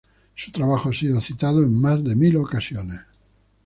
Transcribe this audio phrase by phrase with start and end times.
[0.33, 3.01] Su trabajo ha sido citado en más de mil ocasiones.